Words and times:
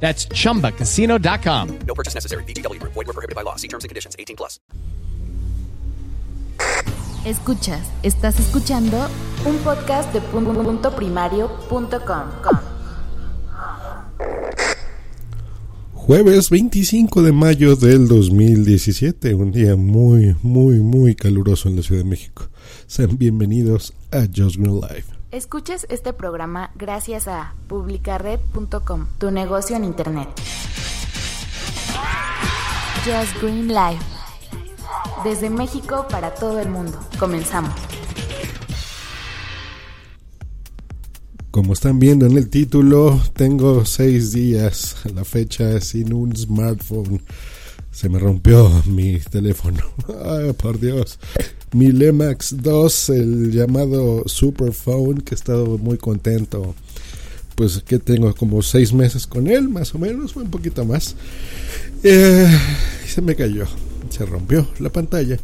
That's 0.00 0.28
chumbacasino.com. 0.28 1.68
No 1.86 1.94
purchase 1.94 2.14
necessary. 2.14 2.44
BGW. 2.44 2.80
Void 2.82 3.06
were 3.06 3.12
prohibited 3.12 3.34
by 3.34 3.42
law. 3.42 3.56
See 3.56 3.68
terms 3.68 3.82
and 3.84 3.88
conditions. 3.88 4.14
18 4.18 4.36
plus. 4.36 4.60
Escuchas, 7.24 7.80
estás 8.04 8.38
escuchando 8.38 9.08
un 9.44 9.56
podcast 9.64 10.12
de 10.12 10.20
pu- 10.20 10.44
pu- 10.44 10.62
punto 10.62 10.94
primario 10.94 11.48
punto 11.68 11.98
com. 12.06 12.30
com. 12.42 12.56
Jueves 15.92 16.50
25 16.50 17.22
de 17.22 17.32
mayo 17.32 17.74
del 17.74 18.06
2017, 18.06 19.34
un 19.34 19.50
día 19.50 19.74
muy, 19.74 20.36
muy, 20.42 20.78
muy 20.78 21.16
caluroso 21.16 21.68
en 21.68 21.74
la 21.74 21.82
Ciudad 21.82 22.04
de 22.04 22.08
México. 22.08 22.48
Sean 22.86 23.18
bienvenidos 23.18 23.92
a 24.12 24.20
Just 24.32 24.54
Green 24.58 24.80
Life. 24.80 25.15
Escuchas 25.32 25.88
este 25.90 26.12
programa 26.12 26.70
gracias 26.76 27.26
a 27.26 27.54
publicared.com, 27.66 29.08
tu 29.18 29.32
negocio 29.32 29.74
en 29.74 29.82
internet. 29.82 30.28
Just 33.04 33.42
Green 33.42 33.66
Life. 33.66 34.04
Desde 35.24 35.50
México 35.50 36.06
para 36.08 36.32
todo 36.32 36.60
el 36.60 36.68
mundo. 36.68 37.00
Comenzamos. 37.18 37.74
Como 41.50 41.72
están 41.72 41.98
viendo 41.98 42.26
en 42.26 42.36
el 42.36 42.48
título, 42.48 43.20
tengo 43.32 43.84
seis 43.84 44.30
días 44.30 45.04
a 45.06 45.08
la 45.08 45.24
fecha 45.24 45.80
sin 45.80 46.12
un 46.12 46.36
smartphone. 46.36 47.20
Se 47.90 48.08
me 48.08 48.20
rompió 48.20 48.70
mi 48.86 49.18
teléfono. 49.18 49.80
Ay, 50.24 50.52
por 50.52 50.78
Dios. 50.78 51.18
Mi 51.72 51.90
Lemax 51.90 52.62
2, 52.62 53.10
el 53.10 53.52
llamado 53.52 54.22
Superphone, 54.26 55.22
que 55.22 55.34
he 55.34 55.36
estado 55.36 55.78
muy 55.78 55.98
contento. 55.98 56.74
Pues 57.54 57.82
que 57.82 57.98
tengo 57.98 58.34
como 58.34 58.62
seis 58.62 58.92
meses 58.92 59.26
con 59.26 59.48
él, 59.48 59.68
más 59.68 59.94
o 59.94 59.98
menos, 59.98 60.36
un 60.36 60.50
poquito 60.50 60.84
más. 60.84 61.16
Eh, 62.02 62.46
se 63.06 63.22
me 63.22 63.34
cayó, 63.34 63.66
se 64.10 64.26
rompió 64.26 64.68
la 64.78 64.90
pantalla. 64.90 65.38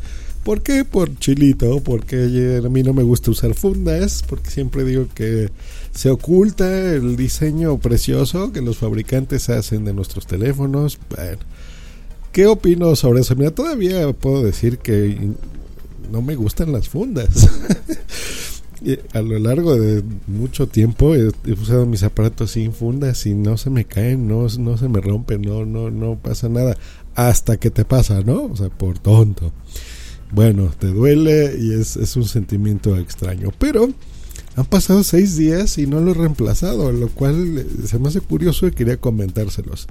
¿Por 0.45 0.63
qué? 0.63 0.85
Por 0.85 1.17
chilito, 1.19 1.81
porque 1.81 2.61
a 2.65 2.69
mí 2.69 2.83
no 2.83 2.93
me 2.93 3.03
gusta 3.03 3.31
usar 3.31 3.55
fundas, 3.55 4.25
porque 4.29 4.51
siempre 4.51 4.85
digo 4.85 5.07
que 5.15 5.51
se 5.93 6.11
oculta 6.11 6.95
el 6.95 7.17
diseño 7.17 7.79
precioso 7.79 8.53
que 8.53 8.61
los 8.61 8.79
fabricantes 8.79 9.49
hacen 9.49 9.85
de 9.85 9.93
nuestros 9.93 10.27
teléfonos. 10.27 10.99
¿qué 12.33 12.47
opino 12.47 12.97
sobre 12.97 13.21
eso? 13.21 13.37
Mira, 13.37 13.51
todavía 13.53 14.13
puedo 14.13 14.43
decir 14.43 14.79
que 14.79 15.33
no 16.13 16.23
me 16.23 16.37
gustan 16.37 16.73
las 16.73 16.89
fundas. 16.89 17.29
A 19.15 19.23
lo 19.23 19.39
largo 19.39 19.77
de 19.77 20.03
mucho 20.27 20.67
tiempo 20.67 21.15
he, 21.15 21.31
he 21.47 21.53
usado 21.53 21.87
mis 21.87 22.03
aparatos 22.03 22.51
sin 22.53 22.73
fundas 22.73 23.27
y 23.27 23.35
no 23.35 23.57
se 23.57 23.71
me 23.71 23.85
caen, 23.85 24.27
no, 24.27 24.49
no 24.59 24.77
se 24.77 24.89
me 24.89 25.01
rompen, 25.01 25.43
no, 25.43 25.65
no, 25.65 25.91
no 25.91 26.19
pasa 26.19 26.49
nada. 26.49 26.77
Hasta 27.15 27.59
que 27.59 27.71
te 27.71 27.85
pasa, 27.85 28.23
¿no? 28.23 28.45
O 28.45 28.57
sea, 28.57 28.71
por 28.71 28.99
tonto. 28.99 29.53
Bueno, 30.33 30.73
te 30.79 30.89
duele 30.89 31.57
y 31.61 31.75
es, 31.75 31.97
es 31.97 32.17
un 32.17 32.25
sentimiento 32.25 32.97
extraño. 32.97 33.51
Pero 33.57 33.89
han 34.57 34.65
pasado 34.67 35.05
seis 35.05 35.37
días 35.37 35.79
y 35.79 35.87
no 35.87 36.01
lo 36.01 36.11
he 36.11 36.15
reemplazado, 36.15 36.91
lo 36.93 37.09
cual 37.09 37.59
eh, 37.59 37.67
se 37.87 37.99
me 37.99 38.09
hace 38.09 38.21
curioso 38.21 38.67
y 38.67 38.73
quería 38.73 38.97
comentárselos. 38.97 39.87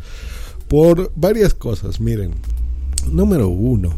Por 0.68 1.12
varias 1.16 1.54
cosas, 1.54 2.00
miren. 2.00 2.32
Número 3.10 3.48
uno, 3.48 3.98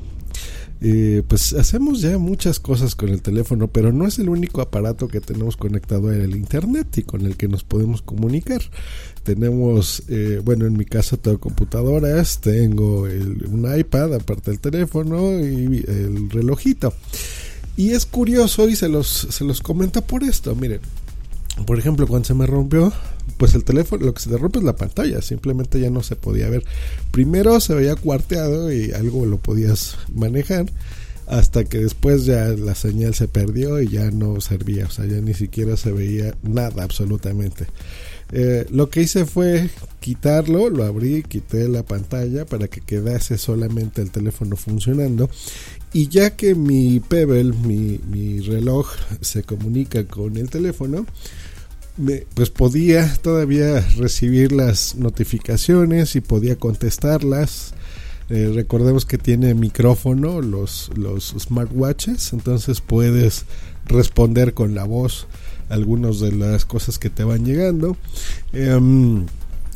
eh, 0.86 1.24
pues 1.26 1.54
hacemos 1.54 2.02
ya 2.02 2.18
muchas 2.18 2.60
cosas 2.60 2.94
con 2.94 3.08
el 3.08 3.22
teléfono, 3.22 3.70
pero 3.70 3.94
no 3.94 4.06
es 4.06 4.20
el 4.20 4.28
único 4.28 4.60
aparato 4.60 5.08
que 5.08 5.22
tenemos 5.22 5.56
conectado 5.56 6.10
al 6.10 6.36
internet 6.36 6.98
y 6.98 7.04
con 7.04 7.26
el 7.26 7.38
que 7.38 7.48
nos 7.48 7.64
podemos 7.64 8.02
comunicar. 8.02 8.62
Tenemos, 9.24 10.04
eh, 10.10 10.42
bueno, 10.44 10.66
en 10.66 10.74
mi 10.74 10.84
casa 10.84 11.16
tengo 11.16 11.40
computadoras, 11.40 12.42
tengo 12.42 13.04
un 13.04 13.74
iPad 13.78 14.16
aparte 14.16 14.52
del 14.52 14.60
teléfono 14.60 15.40
y 15.40 15.86
el 15.88 16.30
relojito. 16.30 16.94
Y 17.78 17.92
es 17.92 18.06
curioso 18.06 18.68
y 18.68 18.76
se 18.76 18.90
los, 18.90 19.08
se 19.08 19.46
los 19.46 19.62
comento 19.62 20.02
por 20.02 20.24
esto, 20.24 20.54
miren. 20.54 20.82
Por 21.66 21.80
ejemplo, 21.80 22.08
cuando 22.08 22.28
se 22.28 22.34
me 22.34 22.46
rompió, 22.46 22.92
pues 23.44 23.56
el 23.56 23.66
teléfono, 23.66 24.06
lo 24.06 24.14
que 24.14 24.22
se 24.22 24.30
te 24.30 24.38
rompe 24.38 24.60
es 24.60 24.64
la 24.64 24.78
pantalla, 24.78 25.22
simplemente 25.22 25.78
ya 25.78 25.90
no 25.90 26.02
se 26.02 26.16
podía 26.16 26.50
ver. 26.50 26.64
Primero 27.12 27.60
se 27.60 27.76
veía 27.76 27.98
cuarteado 27.98 28.72
y 28.72 28.94
algo 28.94 29.26
lo 29.26 29.38
podías 29.38 29.98
manejar, 30.16 30.68
hasta 31.28 31.66
que 31.66 31.80
después 31.80 32.24
ya 32.24 32.48
la 32.48 32.74
señal 32.74 33.14
se 33.16 33.28
perdió 33.28 33.82
y 33.82 33.90
ya 33.90 34.12
no 34.12 34.40
servía, 34.40 34.86
o 34.86 34.90
sea, 34.90 35.08
ya 35.08 35.20
ni 35.20 35.34
siquiera 35.34 35.76
se 35.76 35.92
veía 35.92 36.34
nada 36.42 36.86
absolutamente. 36.86 37.66
Eh, 38.32 38.66
lo 38.70 38.90
que 38.90 39.02
hice 39.02 39.26
fue 39.26 39.70
quitarlo, 40.00 40.70
lo 40.70 40.86
abrí, 40.86 41.22
quité 41.24 41.68
la 41.68 41.84
pantalla 41.84 42.46
para 42.46 42.70
que 42.70 42.80
quedase 42.80 43.38
solamente 43.38 44.02
el 44.02 44.10
teléfono 44.10 44.56
funcionando. 44.56 45.30
Y 45.92 46.08
ya 46.08 46.38
que 46.38 46.56
mi 46.56 47.02
Pebble, 47.02 47.52
mi, 47.52 48.00
mi 48.10 48.40
reloj, 48.40 48.88
se 49.20 49.44
comunica 49.44 50.06
con 50.06 50.38
el 50.38 50.50
teléfono, 50.50 51.06
me, 51.98 52.26
pues 52.34 52.50
podía 52.50 53.14
todavía 53.18 53.80
recibir 53.98 54.52
las 54.52 54.96
notificaciones 54.96 56.16
y 56.16 56.22
podía 56.22 56.56
contestarlas. 56.56 57.74
Eh, 58.30 58.52
recordemos 58.54 59.06
que 59.06 59.18
tiene 59.18 59.54
micrófono 59.54 60.42
los, 60.42 60.90
los 60.96 61.36
smartwatches, 61.38 62.34
entonces 62.34 62.82
puedes 62.82 63.46
responder 63.86 64.54
con 64.54 64.74
la 64.76 64.86
voz 64.86 65.28
algunas 65.70 66.20
de 66.20 66.32
las 66.32 66.66
cosas 66.66 67.00
que 67.00 67.10
te 67.10 67.24
van 67.24 67.46
llegando. 67.46 67.98
Em, 68.54 69.26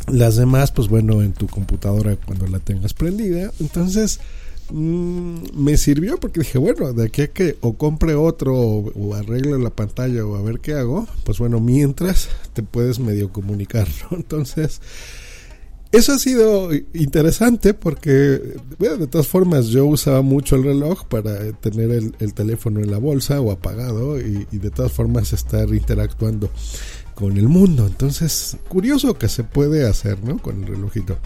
las 0.07 0.37
demás, 0.37 0.71
pues 0.71 0.87
bueno, 0.87 1.21
en 1.21 1.33
tu 1.33 1.47
computadora 1.47 2.15
cuando 2.15 2.47
la 2.47 2.59
tengas 2.59 2.93
prendida. 2.93 3.51
Entonces, 3.59 4.19
mm, 4.71 5.37
me 5.55 5.77
sirvió 5.77 6.19
porque 6.19 6.41
dije, 6.41 6.57
bueno, 6.57 6.93
de 6.93 7.05
aquí 7.05 7.21
a 7.21 7.27
que 7.27 7.57
o 7.61 7.77
compre 7.77 8.15
otro 8.15 8.55
o, 8.55 8.91
o 8.93 9.15
arregle 9.15 9.57
la 9.59 9.69
pantalla 9.69 10.25
o 10.25 10.35
a 10.35 10.41
ver 10.41 10.59
qué 10.59 10.73
hago, 10.73 11.07
pues 11.23 11.39
bueno, 11.39 11.59
mientras 11.59 12.29
te 12.53 12.63
puedes 12.63 12.99
medio 12.99 13.31
comunicar, 13.31 13.87
¿no? 14.09 14.17
Entonces, 14.17 14.81
eso 15.91 16.13
ha 16.13 16.19
sido 16.19 16.69
interesante 16.93 17.73
porque, 17.73 18.57
bueno, 18.77 18.97
de 18.97 19.07
todas 19.07 19.27
formas, 19.27 19.67
yo 19.67 19.85
usaba 19.85 20.21
mucho 20.21 20.57
el 20.57 20.63
reloj 20.63 21.05
para 21.05 21.51
tener 21.53 21.91
el, 21.91 22.13
el 22.19 22.33
teléfono 22.33 22.81
en 22.81 22.91
la 22.91 22.97
bolsa 22.97 23.39
o 23.39 23.51
apagado 23.51 24.19
y, 24.19 24.47
y, 24.51 24.57
de 24.57 24.69
todas 24.69 24.91
formas 24.91 25.31
estar 25.31 25.69
interactuando 25.69 26.49
con 27.15 27.37
el 27.37 27.47
mundo. 27.47 27.87
Entonces, 27.87 28.57
curioso 28.67 29.17
que 29.17 29.29
se 29.29 29.43
puede 29.43 29.87
hacer, 29.87 30.23
¿no? 30.23 30.39
Con 30.39 30.63
el 30.63 30.67
relojito. 30.67 31.17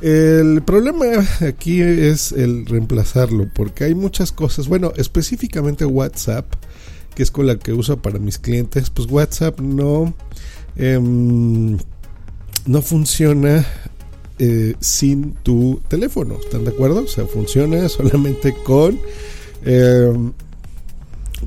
El 0.00 0.62
problema 0.62 1.06
aquí 1.40 1.80
es 1.80 2.32
el 2.32 2.66
reemplazarlo 2.66 3.48
porque 3.52 3.84
hay 3.84 3.94
muchas 3.94 4.32
cosas. 4.32 4.68
Bueno, 4.68 4.92
específicamente 4.96 5.84
WhatsApp, 5.84 6.46
que 7.14 7.22
es 7.22 7.30
con 7.30 7.46
la 7.46 7.58
que 7.58 7.72
uso 7.72 8.00
para 8.00 8.18
mis 8.18 8.38
clientes, 8.38 8.90
pues 8.90 9.10
WhatsApp 9.10 9.60
no... 9.60 10.14
Eh, 10.76 10.98
no 12.68 12.82
funciona 12.82 13.66
eh, 14.38 14.74
sin 14.78 15.32
tu 15.42 15.80
teléfono. 15.88 16.38
¿Están 16.38 16.64
de 16.64 16.70
acuerdo? 16.70 17.02
O 17.02 17.08
sea, 17.08 17.26
funciona 17.26 17.88
solamente 17.88 18.54
con 18.62 19.00
eh, 19.64 20.12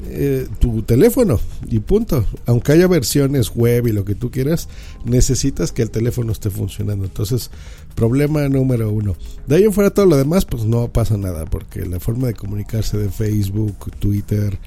eh, 0.10 0.48
tu 0.60 0.82
teléfono 0.82 1.40
y 1.70 1.80
punto. 1.80 2.26
Aunque 2.46 2.74
haya 2.74 2.88
versiones 2.88 3.52
web 3.56 3.88
y 3.88 3.92
lo 3.92 4.04
que 4.04 4.16
tú 4.16 4.32
quieras, 4.32 4.68
necesitas 5.06 5.72
que 5.72 5.84
el 5.84 5.92
teléfono 5.92 6.32
esté 6.32 6.50
funcionando. 6.50 7.06
Entonces, 7.06 7.52
problema 7.96 8.48
número 8.50 8.92
uno. 8.92 9.16
De 9.48 9.56
ahí 9.58 9.64
en 9.64 9.74
fuera 9.74 9.90
todo 9.90 10.06
lo 10.06 10.18
demás, 10.18 10.46
pues 10.46 10.64
no 10.66 10.88
pasa 10.88 11.18
nada, 11.18 11.46
porque 11.46 11.86
la 11.86 12.00
forma 12.00 12.28
de 12.28 12.34
comunicarse 12.34 12.98
de 12.98 13.10
Facebook, 13.10 13.92
Twitter, 14.00 14.58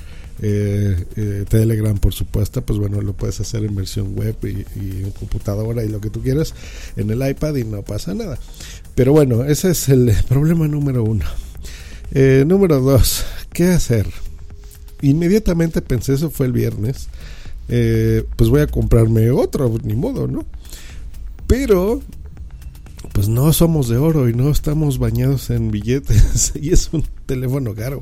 eh, 0.43 1.05
eh, 1.17 1.45
Telegram, 1.49 1.97
por 1.99 2.13
supuesto, 2.13 2.63
pues 2.63 2.79
bueno, 2.79 3.01
lo 3.01 3.13
puedes 3.13 3.41
hacer 3.41 3.65
en 3.65 3.75
versión 3.75 4.15
web 4.15 4.37
y, 4.43 5.03
en 5.03 5.11
computadora 5.13 5.85
y 5.85 5.89
lo 5.89 6.01
que 6.01 6.11
tú 6.11 6.21
quieras 6.21 6.55
en 6.97 7.11
el 7.11 7.27
iPad 7.29 7.55
y 7.57 7.65
no 7.65 7.83
pasa 7.83 8.15
nada. 8.15 8.39
Pero 8.95 9.13
bueno, 9.13 9.45
ese 9.45 9.71
es 9.71 9.89
el 9.89 10.13
problema 10.29 10.67
número 10.69 11.05
uno. 11.05 11.25
Eh, 12.13 12.45
número 12.47 12.81
dos, 12.81 13.25
¿qué 13.53 13.69
hacer? 13.69 14.07
Inmediatamente 15.03 15.83
pensé, 15.83 16.15
eso 16.15 16.31
fue 16.31 16.47
el 16.47 16.53
viernes, 16.53 17.09
eh, 17.69 18.25
pues 18.37 18.51
voy 18.51 18.61
a 18.61 18.67
comprarme 18.67 19.31
otro, 19.31 19.73
ni 19.83 19.95
modo, 19.95 20.29
¿no? 20.29 20.45
Pero 21.47 22.01
pues 23.13 23.29
no 23.29 23.53
somos 23.53 23.89
de 23.89 23.97
oro 23.97 24.29
y 24.29 24.35
no 24.35 24.51
estamos 24.51 24.99
bañados 24.99 25.51
en 25.51 25.71
billetes 25.71 26.53
y 26.61 26.71
es 26.71 26.91
un 26.93 27.05
teléfono 27.27 27.75
caro. 27.75 28.01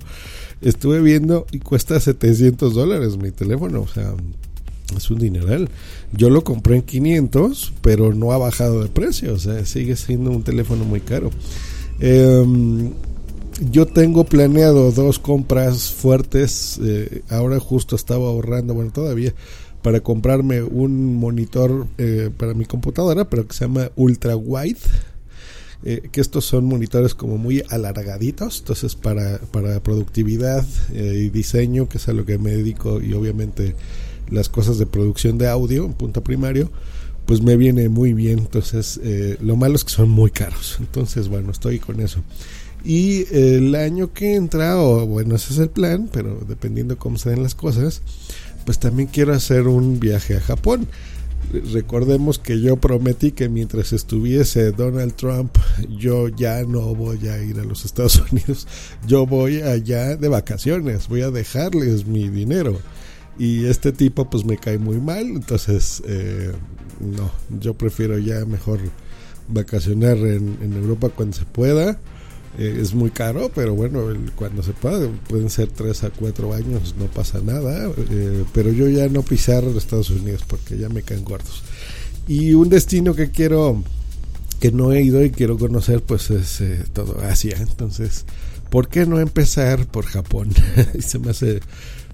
Estuve 0.61 1.01
viendo 1.01 1.47
y 1.51 1.59
cuesta 1.59 1.99
700 1.99 2.75
dólares 2.75 3.17
mi 3.17 3.31
teléfono, 3.31 3.83
o 3.83 3.89
sea, 3.89 4.15
es 4.97 5.11
un 5.11 5.19
dineral. 5.19 5.69
Yo 6.13 6.31
lo 6.31 6.45
compré 6.45 6.77
en 6.77 6.83
500, 6.83 7.73
pero 7.83 8.15
no 8.15 8.33
ha 8.33 8.39
bajado 8.39 8.83
de 8.83 8.89
precio, 8.89 9.35
o 9.35 9.39
sea, 9.39 9.65
sigue 9.67 9.97
siendo 9.97 10.31
un 10.31 10.45
teléfono 10.45 10.85
muy 10.85 11.01
caro. 11.01 11.31
Em, 12.01 12.93
yo 13.71 13.87
tengo 13.87 14.25
planeado 14.25 14.91
dos 14.93 15.19
compras 15.19 15.93
fuertes. 15.93 16.81
Eh, 16.83 17.23
ahora 17.29 17.61
justo 17.61 17.97
estaba 17.97 18.29
ahorrando, 18.29 18.75
bueno, 18.75 18.91
todavía, 18.93 19.35
para 19.83 20.01
comprarme 20.01 20.63
un 20.63 21.17
monitor 21.17 21.87
eh, 21.99 22.31
para 22.37 22.55
mi 22.55 22.65
computadora, 22.65 23.29
pero 23.29 23.47
que 23.47 23.55
se 23.55 23.65
llama 23.65 23.91
Ultra 23.97 24.37
Wide. 24.37 24.79
Eh, 25.85 26.09
que 26.13 26.21
estos 26.21 26.45
son 26.45 26.65
monitores 26.65 27.13
como 27.13 27.39
muy 27.39 27.65
alargaditos, 27.69 28.61
entonces 28.61 28.95
para, 28.95 29.39
para 29.51 29.83
productividad 29.83 30.65
y 30.95 31.29
diseño, 31.31 31.89
que 31.89 31.99
es 31.99 32.09
a 32.09 32.13
lo 32.13 32.25
que 32.25 32.39
me 32.39 32.53
dedico, 32.53 33.03
y 33.03 33.15
obviamente 33.15 33.75
las 34.31 34.49
cosas 34.49 34.79
de 34.79 34.87
producción 34.87 35.39
de 35.39 35.49
audio, 35.49 35.85
en 35.85 35.95
punto 35.95 36.23
primario, 36.23 36.71
pues 37.27 37.43
me 37.43 37.57
viene 37.57 37.89
muy 37.89 38.13
bien. 38.13 38.39
Entonces, 38.39 39.01
lo 39.41 39.57
malo 39.57 39.75
es 39.75 39.83
que 39.83 39.91
son 39.91 40.09
muy 40.09 40.31
caros. 40.31 40.77
Entonces, 40.79 41.27
bueno, 41.27 41.51
estoy 41.51 41.81
con 41.81 41.99
eso. 41.99 42.23
Y 42.85 43.27
el 43.35 43.75
año 43.75 44.13
que 44.13 44.35
entra, 44.35 44.81
o 44.81 45.07
bueno, 45.07 45.37
ese 45.37 45.53
es 45.53 45.59
el 45.59 45.71
plan, 45.71 46.09
pero 46.13 46.41
dependiendo 46.47 46.99
cómo 46.99 47.17
se 47.19 47.31
den 47.31 47.43
las 47.43 47.55
cosas, 47.55 48.03
pues 48.65 48.79
también 48.79 49.09
quiero 49.09 49.33
hacer 49.33 49.67
un 49.69 50.01
viaje 50.01 50.37
a 50.37 50.41
Japón. 50.41 50.87
Recordemos 51.73 52.39
que 52.39 52.61
yo 52.61 52.77
prometí 52.77 53.33
que 53.33 53.49
mientras 53.49 53.93
estuviese 53.93 54.73
Donald 54.73 55.15
Trump, 55.15 55.57
yo 55.89 56.29
ya 56.29 56.63
no 56.65 56.95
voy 56.95 57.29
a 57.29 57.43
ir 57.43 57.59
a 57.59 57.65
los 57.65 57.85
Estados 57.85 58.23
Unidos. 58.31 58.67
Yo 59.07 59.27
voy 59.27 59.61
allá 59.61 60.17
de 60.17 60.29
vacaciones, 60.29 61.09
voy 61.09 61.23
a 61.23 61.31
dejarles 61.31 62.07
mi 62.07 62.29
dinero. 62.29 62.79
Y 63.39 63.67
este 63.67 63.93
tipo 63.93 64.29
pues 64.29 64.45
me 64.45 64.57
cae 64.59 64.79
muy 64.79 65.01
mal, 65.01 65.27
entonces 65.27 66.03
eh, 66.07 66.53
no, 67.01 67.31
yo 67.61 67.75
prefiero 67.75 68.19
ya 68.19 68.45
mejor 68.45 68.79
vacacionar 69.49 70.19
en, 70.19 70.59
en 70.63 70.75
Europa 70.75 71.09
cuando 71.09 71.37
se 71.37 71.45
pueda 71.45 71.99
eh, 72.59 72.79
es 72.81 72.93
muy 72.93 73.11
caro, 73.11 73.51
pero 73.55 73.75
bueno, 73.75 74.03
cuando 74.37 74.63
se 74.63 74.73
puede, 74.73 75.09
pueden 75.09 75.49
ser 75.49 75.69
3 75.69 76.05
a 76.05 76.11
4 76.11 76.53
años, 76.53 76.95
no 76.99 77.07
pasa 77.07 77.41
nada. 77.43 77.91
Eh, 78.11 78.45
pero 78.53 78.71
yo 78.73 78.89
ya 78.89 79.09
no 79.09 79.23
pisar 79.23 79.65
Estados 79.65 80.11
Unidos 80.11 80.43
porque 80.47 80.77
ya 80.77 80.89
me 80.89 81.03
caen 81.03 81.25
gordos. 81.25 81.63
Y 82.29 82.53
un 82.53 82.69
destino 82.69 83.15
que 83.15 83.31
quiero, 83.31 83.83
que 84.61 84.71
no 84.71 84.93
he 84.93 85.03
ido 85.03 85.25
y 85.25 85.31
quiero 85.31 85.59
conocer, 85.59 86.03
pues 86.03 86.31
es 86.31 86.61
eh, 86.61 86.85
todo 86.93 87.21
Asia. 87.23 87.57
Entonces, 87.59 88.27
¿por 88.71 88.89
qué 88.89 89.07
no 89.07 89.19
empezar 89.19 89.87
por 89.87 90.05
Japón? 90.05 90.51
se 91.01 91.19
me 91.19 91.31
hace 91.31 91.61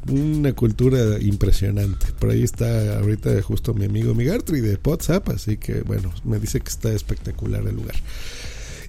una 0.09 0.53
cultura 0.53 1.21
impresionante. 1.21 2.07
Por 2.19 2.31
ahí 2.31 2.45
está 2.45 2.99
ahorita 2.99 3.43
justo 3.43 3.75
mi 3.75 3.87
amigo 3.87 4.15
Migartri 4.15 4.61
de 4.61 4.79
WhatsApp, 4.83 5.29
así 5.31 5.57
que 5.57 5.83
bueno, 5.83 6.13
me 6.25 6.39
dice 6.39 6.61
que 6.61 6.69
está 6.69 6.93
espectacular 6.93 7.67
el 7.67 7.75
lugar. 7.75 7.97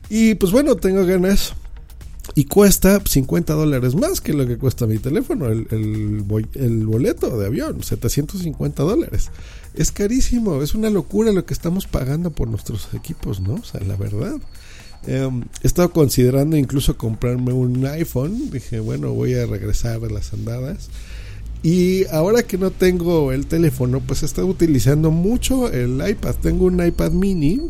Y 0.10 0.36
pues 0.36 0.52
bueno, 0.52 0.76
tengo 0.76 1.06
ganas. 1.06 1.54
Y 2.36 2.46
cuesta 2.46 3.02
50 3.04 3.54
dólares 3.54 3.96
más 3.96 4.22
que 4.22 4.34
lo 4.34 4.46
que 4.46 4.58
cuesta 4.58 4.86
mi 4.86 5.00
teléfono, 5.00 5.48
el, 5.48 5.68
el, 6.54 6.86
boleto 6.86 7.38
de 7.38 7.48
avión, 7.48 7.82
750 7.84 8.84
dólares. 8.84 9.32
Es 9.74 9.92
carísimo, 9.92 10.62
es 10.62 10.76
una 10.76 10.92
locura 10.92 11.32
lo 11.32 11.46
que 11.46 11.54
estamos 11.54 11.88
pagando 11.88 12.30
por 12.30 12.48
nuestros 12.48 12.90
equipos, 12.94 13.40
¿no? 13.40 13.56
O 13.56 13.64
sea, 13.64 13.82
la 13.82 13.96
verdad. 13.96 14.38
Em, 15.08 15.44
he 15.64 15.68
estado 15.68 15.92
considerando 15.92 16.56
incluso 16.56 16.98
comprarme 16.98 17.52
un 17.52 17.86
iPhone. 17.86 18.52
Dije, 18.52 18.80
bueno, 18.80 19.14
voy 19.14 19.34
a 19.34 19.46
regresar 19.46 20.04
a 20.04 20.10
las 20.10 20.34
andadas. 20.34 20.90
Y 21.64 22.06
ahora 22.08 22.44
que 22.44 22.58
no 22.58 22.72
tengo 22.72 23.32
el 23.32 23.48
teléfono, 23.48 24.02
pues 24.02 24.24
he 24.24 24.26
estado 24.26 24.48
utilizando 24.48 25.10
mucho 25.12 25.72
el 25.72 26.02
iPad. 26.08 26.36
Tengo 26.36 26.66
un 26.66 26.86
iPad 26.86 27.12
mini 27.12 27.70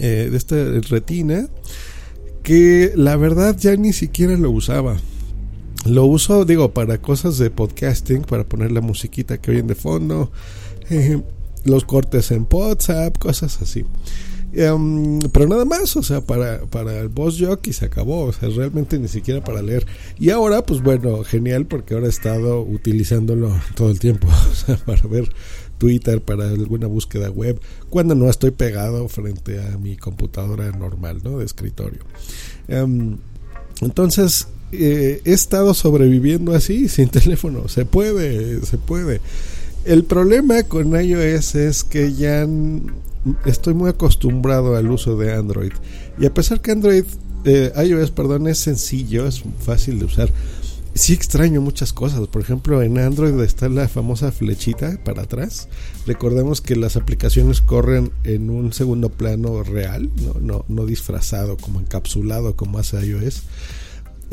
eh, 0.00 0.28
de 0.30 0.36
esta 0.36 0.56
retina 0.88 1.48
que 2.42 2.92
la 2.96 3.16
verdad 3.16 3.56
ya 3.56 3.76
ni 3.76 3.92
siquiera 3.92 4.36
lo 4.36 4.50
usaba. 4.50 4.96
Lo 5.84 6.06
uso, 6.06 6.44
digo, 6.44 6.72
para 6.72 6.98
cosas 6.98 7.38
de 7.38 7.50
podcasting, 7.50 8.22
para 8.22 8.44
poner 8.44 8.72
la 8.72 8.80
musiquita 8.80 9.38
que 9.38 9.50
oyen 9.50 9.66
de 9.66 9.74
fondo, 9.74 10.30
eh, 10.90 11.20
los 11.64 11.84
cortes 11.84 12.30
en 12.30 12.46
WhatsApp, 12.50 13.18
cosas 13.18 13.60
así. 13.62 13.84
Em, 14.54 15.18
pero 15.32 15.46
nada 15.46 15.64
más, 15.64 15.96
o 15.96 16.02
sea, 16.02 16.20
para, 16.20 16.66
para 16.66 16.98
el 17.00 17.08
boss 17.08 17.38
jockey 17.40 17.72
se 17.72 17.86
acabó, 17.86 18.24
o 18.24 18.32
sea, 18.32 18.50
realmente 18.50 18.98
ni 18.98 19.08
siquiera 19.08 19.42
para 19.42 19.62
leer. 19.62 19.86
Y 20.18 20.30
ahora, 20.30 20.64
pues 20.64 20.82
bueno, 20.82 21.24
genial 21.24 21.66
porque 21.66 21.94
ahora 21.94 22.06
he 22.06 22.10
estado 22.10 22.60
utilizándolo 22.60 23.54
todo 23.74 23.90
el 23.90 23.98
tiempo, 23.98 24.28
o 24.50 24.54
sea, 24.54 24.76
para 24.76 25.02
ver 25.08 25.30
Twitter, 25.82 26.20
para 26.20 26.48
alguna 26.48 26.86
búsqueda 26.86 27.28
web, 27.28 27.60
cuando 27.90 28.14
no 28.14 28.30
estoy 28.30 28.52
pegado 28.52 29.08
frente 29.08 29.60
a 29.60 29.78
mi 29.78 29.96
computadora 29.96 30.70
normal, 30.70 31.22
¿no? 31.24 31.38
De 31.38 31.44
escritorio. 31.44 32.02
Em, 32.68 33.16
entonces, 33.80 34.46
eh, 34.70 35.20
he 35.24 35.32
estado 35.32 35.74
sobreviviendo 35.74 36.54
así, 36.54 36.88
sin 36.96 37.08
teléfono. 37.08 37.66
Se 37.66 37.84
puede, 37.84 38.64
se 38.64 38.78
puede. 38.78 39.20
El 39.84 40.04
problema 40.04 40.62
con 40.62 40.94
iOS 40.94 41.56
es 41.56 41.82
que 41.82 42.12
ya 42.12 42.46
estoy 43.44 43.74
muy 43.74 43.90
acostumbrado 43.90 44.76
al 44.76 44.88
uso 44.88 45.16
de 45.16 45.34
Android. 45.34 45.72
Y 46.16 46.26
a 46.26 46.32
pesar 46.32 46.60
que 46.60 46.70
Android, 46.70 47.02
eh, 47.44 47.72
iOS, 47.88 48.12
perdón, 48.12 48.46
es 48.46 48.58
sencillo, 48.58 49.26
es 49.26 49.42
fácil 49.58 49.98
de 49.98 50.04
usar 50.04 50.30
sí 50.94 51.12
extraño 51.12 51.60
muchas 51.60 51.92
cosas. 51.92 52.26
Por 52.28 52.42
ejemplo, 52.42 52.82
en 52.82 52.98
Android 52.98 53.38
está 53.40 53.68
la 53.68 53.88
famosa 53.88 54.32
flechita 54.32 54.98
para 55.04 55.22
atrás. 55.22 55.68
Recordemos 56.06 56.60
que 56.60 56.76
las 56.76 56.96
aplicaciones 56.96 57.60
corren 57.60 58.12
en 58.24 58.50
un 58.50 58.72
segundo 58.72 59.08
plano 59.08 59.62
real, 59.62 60.10
no, 60.16 60.34
no, 60.40 60.64
no 60.68 60.86
disfrazado, 60.86 61.56
como 61.56 61.80
encapsulado 61.80 62.56
como 62.56 62.78
hace 62.78 63.04
iOS. 63.04 63.42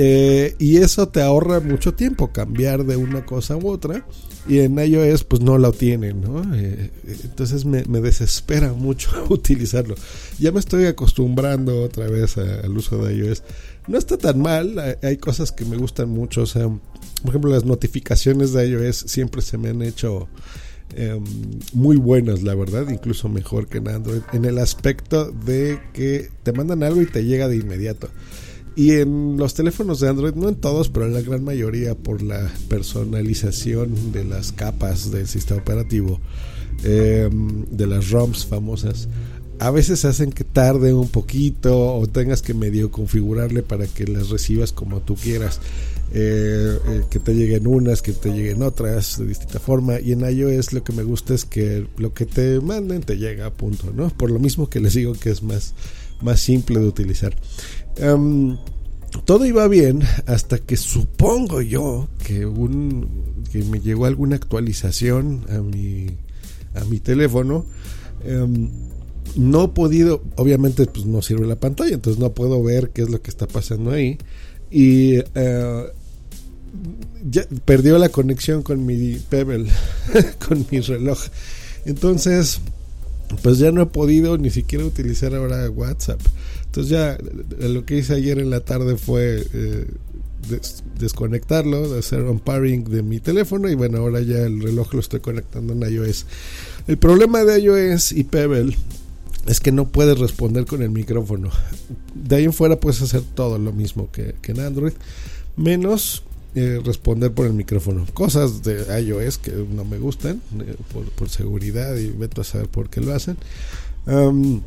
Eh, 0.01 0.55
y 0.59 0.77
eso 0.77 1.09
te 1.09 1.21
ahorra 1.21 1.59
mucho 1.59 1.93
tiempo, 1.93 2.31
cambiar 2.31 2.85
de 2.85 2.95
una 2.95 3.25
cosa 3.25 3.57
u 3.57 3.67
otra. 3.67 4.05
Y 4.47 4.59
en 4.59 4.79
iOS 4.79 5.25
pues 5.25 5.41
no 5.41 5.57
lo 5.57 5.73
tienen, 5.73 6.21
¿no? 6.21 6.55
Eh, 6.55 6.89
entonces 7.23 7.65
me, 7.65 7.83
desespera 7.83 8.71
mucho 8.77 9.09
utilizarlo. 9.29 9.95
Ya 10.39 10.53
me 10.53 10.59
estoy 10.61 10.85
acostumbrando 10.85 11.83
otra 11.83 12.07
vez 12.07 12.37
al 12.37 12.75
uso 12.77 13.03
de 13.03 13.15
iOS 13.15 13.43
no 13.87 13.97
está 13.97 14.17
tan 14.17 14.39
mal. 14.39 14.97
Hay 15.01 15.17
cosas 15.17 15.51
que 15.51 15.65
me 15.65 15.75
gustan 15.75 16.09
mucho. 16.09 16.43
O 16.43 16.45
sea, 16.45 16.67
por 16.67 17.29
ejemplo, 17.29 17.51
las 17.51 17.65
notificaciones 17.65 18.53
de 18.53 18.69
iOS 18.69 18.97
siempre 19.07 19.41
se 19.41 19.57
me 19.57 19.69
han 19.69 19.81
hecho 19.81 20.29
em, 20.95 21.23
muy 21.73 21.97
buenas, 21.97 22.43
la 22.43 22.55
verdad, 22.55 22.87
incluso 22.89 23.27
mejor 23.27 23.67
que 23.67 23.79
en 23.79 23.89
Android, 23.89 24.21
en 24.31 24.45
el 24.45 24.59
aspecto 24.59 25.31
de 25.31 25.79
que 25.91 26.29
te 26.43 26.53
mandan 26.53 26.83
algo 26.83 27.01
y 27.01 27.07
te 27.07 27.25
llega 27.25 27.47
de 27.47 27.57
inmediato. 27.57 28.09
Y 28.79 28.93
en 28.93 29.35
los 29.35 29.55
teléfonos 29.55 29.99
de 29.99 30.07
Android, 30.07 30.35
no 30.35 30.47
en 30.47 30.55
todos, 30.55 30.87
pero 30.87 31.05
en 31.05 31.13
la 31.13 31.19
gran 31.19 31.43
mayoría, 31.43 31.95
por 31.95 32.21
la 32.21 32.49
personalización 32.69 34.13
de 34.13 34.23
las 34.23 34.53
capas 34.53 35.11
del 35.11 35.27
sistema 35.27 35.59
operativo, 35.59 36.21
em, 36.85 37.65
de 37.65 37.87
las 37.87 38.09
ROMs 38.09 38.45
famosas, 38.45 39.09
a 39.59 39.69
veces 39.69 40.05
hacen 40.05 40.31
que 40.31 40.45
tarde 40.45 40.93
un 40.93 41.09
poquito 41.09 41.93
o 41.93 42.07
tengas 42.07 42.41
que 42.41 42.53
medio 42.53 42.89
configurarle 42.89 43.63
para 43.63 43.85
que 43.85 44.07
las 44.07 44.29
recibas 44.29 44.71
como 44.71 45.01
tú 45.01 45.15
quieras. 45.15 45.59
Eh, 46.11 46.79
eh, 46.87 47.03
que 47.07 47.19
te 47.19 47.35
lleguen 47.35 47.67
unas, 47.67 48.01
que 48.01 48.13
te 48.13 48.31
lleguen 48.31 48.63
otras 48.63 49.19
de 49.19 49.27
distinta 49.27 49.59
forma. 49.59 49.99
Y 49.99 50.13
en 50.13 50.21
iOS 50.21 50.71
lo 50.71 50.83
que 50.85 50.93
me 50.93 51.03
gusta 51.03 51.35
es 51.35 51.43
que 51.43 51.85
lo 51.97 52.13
que 52.13 52.25
te 52.25 52.61
manden 52.61 53.01
te 53.01 53.17
llega 53.17 53.45
a 53.45 53.53
punto, 53.53 53.91
¿no? 53.93 54.09
Por 54.09 54.31
lo 54.31 54.39
mismo 54.39 54.69
que 54.69 54.79
les 54.79 54.93
digo 54.93 55.13
que 55.13 55.29
es 55.29 55.43
más, 55.43 55.75
más 56.21 56.41
simple 56.41 56.79
de 56.79 56.87
utilizar. 56.87 57.35
Em, 57.97 58.57
todo 59.25 59.45
iba 59.45 59.67
bien 59.67 60.01
hasta 60.27 60.59
que 60.59 60.77
supongo 60.77 61.61
yo 61.61 62.07
que, 62.25 62.45
un, 62.45 63.43
que 63.51 63.63
me 63.63 63.79
llegó 63.79 64.05
alguna 64.05 64.35
actualización 64.35 65.45
a 65.49 65.59
mi, 65.59 66.07
a 66.75 66.83
mi 66.85 66.99
teléfono. 66.99 67.65
Em, 68.23 68.69
no 69.35 69.65
he 69.65 69.67
podido, 69.69 70.23
obviamente 70.35 70.85
pues 70.85 71.05
no 71.05 71.21
sirve 71.21 71.45
la 71.45 71.59
pantalla, 71.59 71.93
entonces 71.93 72.19
no 72.19 72.33
puedo 72.33 72.63
ver 72.63 72.89
qué 72.91 73.03
es 73.03 73.09
lo 73.09 73.21
que 73.21 73.29
está 73.29 73.47
pasando 73.47 73.91
ahí. 73.91 74.17
Y 74.71 75.15
eh, 75.35 75.85
ya 77.29 77.45
perdió 77.65 77.97
la 77.97 78.09
conexión 78.09 78.63
con 78.63 78.85
mi 78.85 79.15
Pebble, 79.29 79.69
con 80.47 80.65
mi 80.71 80.79
reloj. 80.79 81.19
Entonces, 81.85 82.61
pues 83.41 83.57
ya 83.57 83.71
no 83.71 83.81
he 83.81 83.85
podido 83.85 84.37
ni 84.37 84.49
siquiera 84.49 84.85
utilizar 84.85 85.35
ahora 85.35 85.69
WhatsApp. 85.69 86.19
Entonces 86.65 86.91
ya 86.91 87.17
lo 87.59 87.85
que 87.85 87.97
hice 87.97 88.13
ayer 88.13 88.39
en 88.39 88.49
la 88.49 88.61
tarde 88.61 88.97
fue 88.97 89.45
eh, 89.53 89.87
desconectarlo, 90.99 91.97
hacer 91.97 92.23
un 92.23 92.39
pairing 92.39 92.85
de 92.85 93.03
mi 93.03 93.19
teléfono 93.19 93.69
y 93.69 93.75
bueno, 93.75 93.99
ahora 93.99 94.21
ya 94.21 94.39
el 94.39 94.61
reloj 94.61 94.93
lo 94.93 94.99
estoy 94.99 95.19
conectando 95.19 95.73
en 95.73 95.81
iOS. 95.91 96.25
El 96.87 96.97
problema 96.97 97.43
de 97.43 97.59
iOS 97.59 98.11
y 98.11 98.23
Pebble 98.23 98.75
es 99.47 99.59
que 99.59 99.71
no 99.71 99.87
puedes 99.87 100.17
responder 100.19 100.65
con 100.65 100.81
el 100.81 100.89
micrófono. 100.89 101.49
De 102.13 102.37
ahí 102.37 102.43
en 102.45 102.53
fuera 102.53 102.79
puedes 102.79 103.01
hacer 103.01 103.21
todo 103.21 103.57
lo 103.57 103.71
mismo 103.71 104.09
que 104.11 104.35
en 104.43 104.59
Android, 104.59 104.93
menos 105.55 106.23
eh, 106.55 106.81
responder 106.83 107.31
por 107.31 107.45
el 107.45 107.53
micrófono. 107.53 108.05
Cosas 108.13 108.63
de 108.63 109.01
iOS 109.01 109.37
que 109.37 109.51
no 109.51 109.85
me 109.85 109.97
gustan 109.97 110.41
eh, 110.59 110.75
por, 111.15 111.29
seguridad 111.29 111.95
y 111.95 112.09
vete 112.09 112.41
a 112.41 112.43
saber 112.43 112.67
por 112.67 112.89
qué 112.89 113.01
lo 113.01 113.13
hacen. 113.13 113.37
Um, 114.05 114.61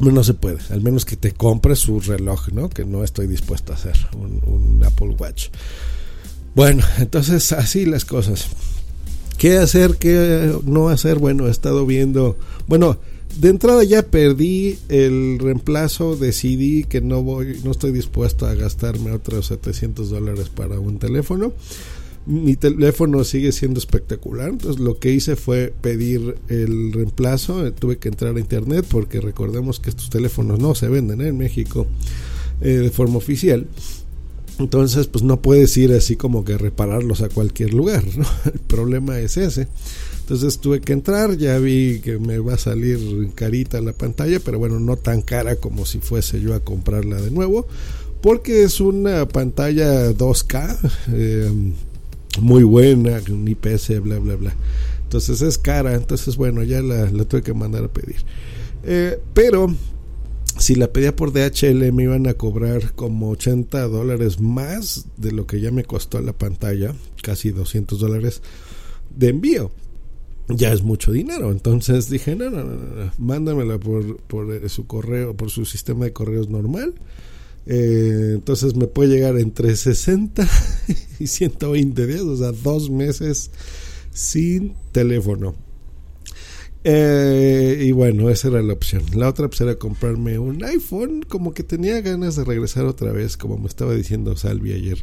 no 0.00 0.24
se 0.24 0.34
puede, 0.34 0.58
al 0.70 0.80
menos 0.80 1.04
que 1.04 1.16
te 1.16 1.32
compres 1.32 1.78
su 1.78 2.00
reloj, 2.00 2.48
¿no? 2.52 2.68
Que 2.68 2.84
no 2.84 3.04
estoy 3.04 3.26
dispuesto 3.26 3.72
a 3.72 3.76
hacer, 3.76 3.96
un, 4.16 4.40
un 4.44 4.84
Apple 4.84 5.16
Watch. 5.18 5.48
Bueno, 6.54 6.84
entonces 6.98 7.52
así 7.52 7.86
las 7.86 8.04
cosas. 8.04 8.48
¿Qué 9.38 9.58
hacer? 9.58 9.96
¿Qué 9.96 10.52
no 10.64 10.88
hacer? 10.88 11.18
Bueno, 11.18 11.48
he 11.48 11.50
estado 11.50 11.86
viendo. 11.86 12.36
Bueno, 12.66 12.98
de 13.40 13.48
entrada 13.48 13.82
ya 13.84 14.02
perdí 14.02 14.78
el 14.88 15.38
reemplazo. 15.38 16.16
Decidí 16.16 16.84
que 16.84 17.00
no 17.00 17.22
voy, 17.22 17.60
no 17.64 17.70
estoy 17.70 17.92
dispuesto 17.92 18.46
a 18.46 18.54
gastarme 18.54 19.12
otros 19.12 19.46
700 19.46 20.10
dólares 20.10 20.48
para 20.48 20.78
un 20.78 20.98
teléfono. 20.98 21.52
Mi 22.26 22.56
teléfono 22.56 23.22
sigue 23.24 23.52
siendo 23.52 23.78
espectacular. 23.78 24.48
Entonces 24.50 24.80
lo 24.80 24.98
que 24.98 25.12
hice 25.12 25.36
fue 25.36 25.72
pedir 25.80 26.36
el 26.48 26.92
reemplazo. 26.92 27.72
Tuve 27.72 27.98
que 27.98 28.08
entrar 28.08 28.36
a 28.36 28.40
internet 28.40 28.86
porque 28.88 29.20
recordemos 29.20 29.80
que 29.80 29.90
estos 29.90 30.10
teléfonos 30.10 30.58
no 30.58 30.74
se 30.74 30.88
venden 30.88 31.20
en 31.20 31.36
México 31.36 31.86
eh, 32.60 32.68
de 32.68 32.90
forma 32.90 33.18
oficial. 33.18 33.66
Entonces, 34.58 35.08
pues 35.08 35.24
no 35.24 35.42
puedes 35.42 35.76
ir 35.76 35.92
así 35.92 36.14
como 36.14 36.44
que 36.44 36.56
repararlos 36.56 37.22
a 37.22 37.28
cualquier 37.28 37.74
lugar. 37.74 38.04
El 38.44 38.60
problema 38.60 39.18
es 39.18 39.36
ese. 39.36 39.68
Entonces 40.24 40.58
tuve 40.58 40.80
que 40.80 40.94
entrar, 40.94 41.36
ya 41.36 41.58
vi 41.58 42.00
que 42.00 42.18
me 42.18 42.38
va 42.38 42.54
a 42.54 42.58
salir 42.58 42.98
carita 43.34 43.82
la 43.82 43.92
pantalla, 43.92 44.40
pero 44.42 44.58
bueno, 44.58 44.80
no 44.80 44.96
tan 44.96 45.20
cara 45.20 45.56
como 45.56 45.84
si 45.84 45.98
fuese 45.98 46.40
yo 46.40 46.54
a 46.54 46.60
comprarla 46.60 47.20
de 47.20 47.30
nuevo, 47.30 47.66
porque 48.22 48.62
es 48.62 48.80
una 48.80 49.28
pantalla 49.28 50.12
2K, 50.12 50.78
eh, 51.12 51.52
muy 52.40 52.62
buena, 52.62 53.20
un 53.30 53.46
IPS, 53.46 54.00
bla, 54.00 54.18
bla, 54.18 54.36
bla. 54.36 54.54
Entonces 55.02 55.42
es 55.42 55.58
cara, 55.58 55.92
entonces 55.92 56.38
bueno, 56.38 56.62
ya 56.62 56.80
la, 56.80 57.06
tuve 57.26 57.42
que 57.42 57.52
mandar 57.52 57.84
a 57.84 57.88
pedir. 57.88 58.16
Eh, 58.82 59.20
pero 59.34 59.74
si 60.58 60.74
la 60.74 60.90
pedía 60.90 61.14
por 61.14 61.34
DHL 61.34 61.92
me 61.92 62.04
iban 62.04 62.26
a 62.28 62.32
cobrar 62.32 62.94
como 62.94 63.28
80 63.28 63.88
dólares 63.88 64.40
más 64.40 65.04
de 65.18 65.32
lo 65.32 65.46
que 65.46 65.60
ya 65.60 65.70
me 65.70 65.84
costó 65.84 66.18
la 66.22 66.32
pantalla, 66.32 66.94
casi 67.22 67.50
200 67.50 67.98
dólares 67.98 68.40
de 69.14 69.28
envío. 69.28 69.70
Ya 70.48 70.72
es 70.72 70.82
mucho 70.82 71.10
dinero, 71.10 71.50
entonces 71.50 72.10
dije, 72.10 72.36
no, 72.36 72.50
no, 72.50 72.64
no, 72.64 72.74
no 72.74 73.12
mándamela 73.18 73.78
por, 73.78 74.18
por 74.18 74.52
eh, 74.52 74.68
su 74.68 74.86
correo, 74.86 75.34
por 75.34 75.50
su 75.50 75.64
sistema 75.64 76.04
de 76.04 76.12
correos 76.12 76.50
normal. 76.50 76.94
Eh, 77.66 78.32
entonces 78.34 78.76
me 78.76 78.86
puede 78.86 79.14
llegar 79.14 79.38
entre 79.38 79.74
60 79.74 80.46
y 81.18 81.26
120 81.26 82.06
días, 82.06 82.20
o 82.20 82.36
sea, 82.36 82.52
dos 82.52 82.90
meses 82.90 83.50
sin 84.12 84.74
teléfono. 84.92 85.54
Eh, 86.86 87.82
y 87.86 87.92
bueno, 87.92 88.28
esa 88.28 88.48
era 88.48 88.62
la 88.62 88.74
opción. 88.74 89.02
La 89.14 89.30
otra 89.30 89.48
pues 89.48 89.62
era 89.62 89.76
comprarme 89.76 90.38
un 90.38 90.62
iPhone, 90.62 91.24
como 91.26 91.54
que 91.54 91.62
tenía 91.62 92.02
ganas 92.02 92.36
de 92.36 92.44
regresar 92.44 92.84
otra 92.84 93.12
vez, 93.12 93.38
como 93.38 93.56
me 93.56 93.66
estaba 93.66 93.94
diciendo 93.94 94.36
Salvi 94.36 94.72
ayer. 94.72 94.98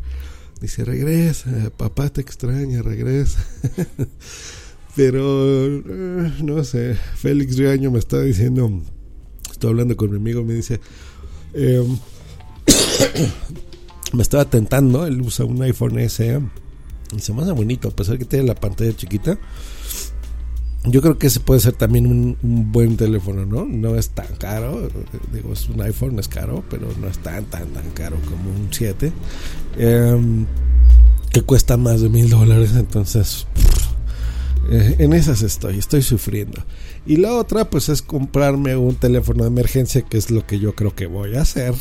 Dice, 0.62 0.86
regresa, 0.86 1.71
papá 1.75 2.10
te 2.10 2.21
extraña, 2.21 2.83
regresa. 2.83 3.43
Pero, 4.95 5.65
eh, 5.65 6.33
no 6.43 6.63
sé, 6.63 6.95
Félix 7.15 7.57
Riaño 7.57 7.91
me 7.91 8.00
está 8.00 8.21
diciendo, 8.21 8.81
estoy 9.50 9.69
hablando 9.69 9.95
con 9.95 10.12
mi 10.12 10.17
amigo, 10.17 10.43
me 10.43 10.53
dice, 10.53 10.81
eh, 11.53 11.83
me 14.13 14.21
estaba 14.21 14.45
tentando, 14.45 15.05
él 15.05 15.21
usa 15.21 15.45
un 15.45 15.62
iPhone 15.62 15.98
SE, 16.10 16.41
y 17.15 17.19
se 17.19 17.33
me 17.33 17.41
hace 17.41 17.51
bonito, 17.51 17.88
a 17.88 17.95
pesar 17.95 18.17
que 18.17 18.25
tiene 18.25 18.45
la 18.45 18.55
pantalla 18.55 18.95
chiquita 18.95 19.39
yo 20.86 21.01
creo 21.01 21.17
que 21.17 21.27
ese 21.27 21.39
puede 21.39 21.60
ser 21.60 21.74
también 21.74 22.07
un, 22.07 22.71
buen 22.71 22.98
teléfono, 22.98 23.45
¿no? 23.45 23.65
No 23.65 23.95
es 23.95 24.10
tan 24.10 24.33
caro, 24.38 24.89
digo, 25.31 25.53
es 25.53 25.69
un 25.69 25.81
iPhone, 25.81 26.17
es 26.17 26.27
caro, 26.27 26.63
pero 26.69 26.88
no 27.00 27.07
es 27.07 27.19
tan, 27.19 27.45
tan, 27.45 27.67
tan 27.69 27.89
caro 27.91 28.17
como 28.25 28.50
un 28.50 28.69
7, 28.71 29.12
eh, 29.77 30.45
que 31.29 31.41
cuesta 31.43 31.77
más 31.77 32.01
de 32.01 32.10
mil 32.10 32.29
dólares, 32.29 32.71
entonces 32.75 33.45
eh, 34.70 34.96
en 35.00 35.13
esas 35.13 35.41
estoy, 35.41 35.77
estoy 35.77 36.01
sufriendo. 36.01 36.63
Y 37.06 37.18
la 37.18 37.34
otra, 37.34 37.70
pues 37.70 37.89
es 37.89 38.01
comprarme 38.01 38.75
un 38.75 38.96
teléfono 38.96 39.44
de 39.44 39.50
emergencia, 39.50 40.01
que 40.03 40.18
es 40.18 40.32
lo 40.32 40.46
que 40.46 40.60
yo 40.60 40.75
creo 40.75 40.96
que 40.96 41.08
voy 41.08 41.36
a 41.36 41.41
hacer, 41.41 41.74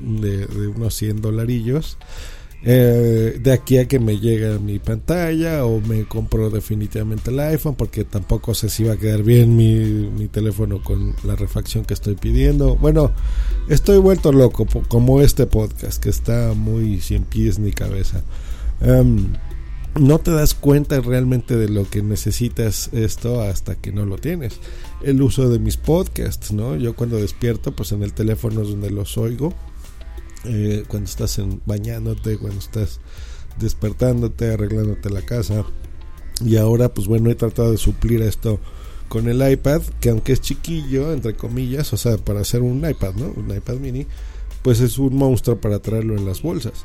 de, 0.00 0.46
unos 0.68 0.94
100 0.94 1.20
dolarillos. 1.20 1.98
Eh, 2.64 3.40
de 3.42 3.52
aquí 3.52 3.78
a 3.78 3.88
que 3.88 3.98
me 3.98 4.20
llegue 4.20 4.56
mi 4.60 4.78
pantalla 4.78 5.64
o 5.64 5.80
me 5.80 6.04
compro 6.04 6.48
definitivamente 6.48 7.32
el 7.32 7.40
iPhone 7.40 7.74
porque 7.74 8.04
tampoco 8.04 8.54
sé 8.54 8.68
si 8.68 8.84
va 8.84 8.92
a 8.92 8.96
quedar 8.96 9.24
bien 9.24 9.56
mi, 9.56 10.28
teléfono 10.28 10.80
con 10.80 11.16
la 11.24 11.34
refacción 11.34 11.84
que 11.84 11.94
estoy 11.94 12.14
pidiendo. 12.14 12.76
Bueno, 12.76 13.10
estoy 13.68 13.98
vuelto 13.98 14.30
loco 14.30 14.66
como 14.86 15.20
este 15.20 15.46
podcast 15.46 16.00
que 16.00 16.10
está 16.10 16.52
muy 16.54 17.00
sin 17.00 17.24
pies 17.24 17.58
ni 17.58 17.72
cabeza. 17.72 18.22
Um, 18.80 19.32
no 19.94 20.18
te 20.18 20.30
das 20.30 20.54
cuenta 20.54 21.00
realmente 21.00 21.56
de 21.56 21.68
lo 21.68 21.88
que 21.88 22.02
necesitas 22.02 22.90
esto 22.92 23.42
hasta 23.42 23.74
que 23.74 23.92
no 23.92 24.06
lo 24.06 24.18
tienes. 24.18 24.58
El 25.02 25.20
uso 25.20 25.48
de 25.50 25.58
mis 25.58 25.76
podcasts, 25.76 26.52
¿no? 26.52 26.76
Yo 26.76 26.94
cuando 26.94 27.16
despierto, 27.16 27.72
pues 27.72 27.92
en 27.92 28.02
el 28.02 28.12
teléfono 28.12 28.62
es 28.62 28.68
donde 28.68 28.90
los 28.90 29.18
oigo 29.18 29.52
eh, 30.44 30.84
cuando 30.88 31.08
estás 31.08 31.38
en, 31.38 31.60
bañándote, 31.66 32.38
cuando 32.38 32.58
estás 32.58 33.00
despertándote, 33.58 34.52
arreglándote 34.52 35.10
la 35.10 35.22
casa. 35.22 35.64
Y 36.44 36.56
ahora, 36.56 36.88
pues 36.88 37.06
bueno, 37.06 37.30
he 37.30 37.34
tratado 37.34 37.70
de 37.70 37.78
suplir 37.78 38.22
esto 38.22 38.58
con 39.08 39.28
el 39.28 39.46
iPad, 39.46 39.82
que 40.00 40.08
aunque 40.08 40.32
es 40.32 40.40
chiquillo, 40.40 41.12
entre 41.12 41.34
comillas, 41.34 41.92
o 41.92 41.98
sea, 41.98 42.16
para 42.16 42.40
hacer 42.40 42.62
un 42.62 42.88
iPad, 42.88 43.14
¿no? 43.16 43.26
Un 43.36 43.54
iPad 43.54 43.74
mini, 43.74 44.06
pues 44.62 44.80
es 44.80 44.96
un 44.96 45.16
monstruo 45.16 45.60
para 45.60 45.80
traerlo 45.80 46.16
en 46.16 46.24
las 46.24 46.40
bolsas. 46.40 46.84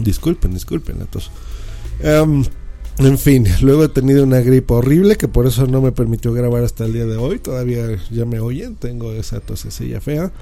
Disculpen, 0.00 0.54
disculpen, 0.54 1.02
atos. 1.02 1.30
Um, 2.02 2.44
en 2.98 3.18
fin, 3.18 3.46
luego 3.60 3.84
he 3.84 3.88
tenido 3.88 4.24
una 4.24 4.40
gripe 4.40 4.72
horrible 4.72 5.16
que 5.16 5.28
por 5.28 5.46
eso 5.46 5.66
no 5.66 5.80
me 5.80 5.92
permitió 5.92 6.32
grabar 6.32 6.64
hasta 6.64 6.84
el 6.84 6.92
día 6.92 7.06
de 7.06 7.16
hoy. 7.16 7.38
Todavía 7.38 7.86
ya 8.10 8.24
me 8.24 8.40
oyen, 8.40 8.76
tengo 8.76 9.12
esa 9.12 9.40
tosecilla 9.40 10.00
fea. 10.00 10.32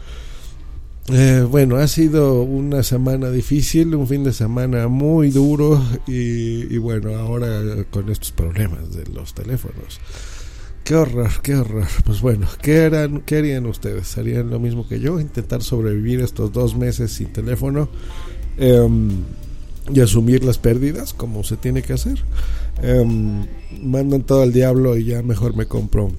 Eh, 1.13 1.47
bueno, 1.49 1.77
ha 1.77 1.87
sido 1.87 2.43
una 2.43 2.83
semana 2.83 3.31
difícil, 3.31 3.95
un 3.95 4.09
fin 4.09 4.25
de 4.25 4.33
semana 4.33 4.89
muy 4.89 5.31
duro 5.31 5.83
y, 6.07 6.75
y, 6.75 6.79
bueno, 6.79 7.15
ahora 7.15 7.85
con 7.91 8.09
estos 8.09 8.33
problemas 8.33 8.95
de 8.95 9.05
los 9.13 9.35
teléfonos. 9.35 10.01
Qué 10.83 10.95
horror, 10.95 11.31
qué 11.43 11.57
horror. 11.57 11.87
Pues 12.05 12.21
bueno, 12.21 12.47
¿qué, 12.63 12.85
harán, 12.85 13.23
¿qué 13.23 13.39
harían 13.39 13.67
ustedes? 13.67 14.17
¿Harían 14.17 14.49
lo 14.49 14.59
mismo 14.59 14.87
que 14.89 15.01
yo? 15.01 15.21
¿Intentar 15.21 15.63
sobrevivir 15.63 16.21
estos 16.21 16.53
dos 16.53 16.75
meses 16.75 17.13
sin 17.13 17.33
teléfono? 17.33 17.89
Eh, 18.57 18.89
y 19.93 20.01
asumir 20.01 20.45
las 20.45 20.59
pérdidas 20.59 21.13
como 21.13 21.45
se 21.45 21.57
tiene 21.57 21.83
que 21.83 21.93
hacer. 21.93 22.25
Eh, 22.83 23.05
mandan 23.83 24.23
todo 24.23 24.43
al 24.43 24.53
diablo 24.53 24.97
y 24.97 25.05
ya 25.05 25.23
mejor 25.23 25.57
me 25.57 25.67
compro 25.67 26.13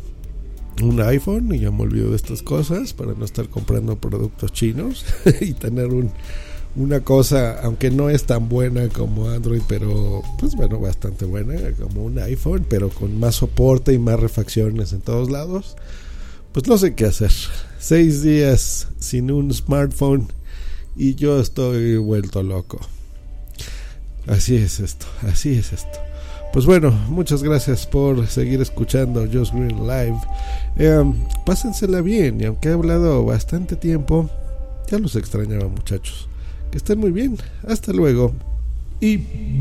un 0.81 1.01
iPhone 1.01 1.53
y 1.53 1.59
ya 1.59 1.71
me 1.71 1.83
olvido 1.83 2.09
de 2.09 2.15
estas 2.15 2.41
cosas 2.41 2.93
para 2.93 3.13
no 3.13 3.25
estar 3.25 3.49
comprando 3.49 3.95
productos 3.95 4.51
chinos 4.51 5.05
y 5.41 5.53
tener 5.53 5.87
un, 5.87 6.11
una 6.75 7.01
cosa, 7.01 7.61
aunque 7.61 7.89
no 7.91 8.09
es 8.09 8.25
tan 8.25 8.49
buena 8.49 8.89
como 8.89 9.29
Android, 9.29 9.61
pero 9.67 10.21
pues 10.39 10.55
bueno, 10.55 10.79
bastante 10.79 11.25
buena, 11.25 11.55
como 11.71 12.03
un 12.03 12.19
iPhone, 12.19 12.65
pero 12.69 12.89
con 12.89 13.17
más 13.19 13.35
soporte 13.35 13.93
y 13.93 13.99
más 13.99 14.19
refacciones 14.19 14.91
en 14.93 15.01
todos 15.01 15.31
lados. 15.31 15.75
Pues 16.51 16.67
no 16.67 16.77
sé 16.77 16.95
qué 16.95 17.05
hacer. 17.05 17.31
Seis 17.79 18.21
días 18.21 18.87
sin 18.99 19.31
un 19.31 19.53
smartphone 19.53 20.27
y 20.95 21.15
yo 21.15 21.39
estoy 21.39 21.97
vuelto 21.97 22.43
loco. 22.43 22.79
Así 24.27 24.55
es 24.55 24.79
esto, 24.79 25.05
así 25.27 25.57
es 25.57 25.73
esto. 25.73 25.99
Pues 26.53 26.65
bueno, 26.65 26.91
muchas 27.09 27.43
gracias 27.43 27.85
por 27.85 28.27
seguir 28.27 28.61
escuchando 28.61 29.27
Just 29.31 29.53
Green 29.53 29.85
Live. 29.85 30.17
Eh, 30.77 31.03
pásensela 31.45 32.01
bien, 32.01 32.39
y 32.39 32.45
aunque 32.45 32.69
he 32.69 32.73
hablado 32.73 33.25
bastante 33.25 33.75
tiempo, 33.75 34.29
ya 34.89 34.97
los 34.99 35.15
extrañaba 35.15 35.67
muchachos. 35.67 36.29
Que 36.71 36.77
estén 36.77 36.99
muy 36.99 37.11
bien, 37.11 37.37
hasta 37.67 37.91
luego 37.91 38.33
y 38.99 39.17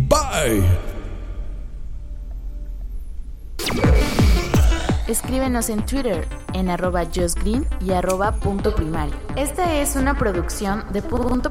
bye. 0.09 0.63
Escríbenos 5.09 5.69
en 5.69 5.85
Twitter 5.85 6.27
en 6.55 6.71
arroba 6.71 7.05
justgreen 7.05 7.67
y 7.81 7.93
arroba 7.93 8.33
punto 8.33 8.75
primario. 8.75 9.15
Esta 9.37 9.81
es 9.81 9.97
una 9.97 10.17
producción 10.17 10.85
de 10.93 11.03
punto 11.03 11.51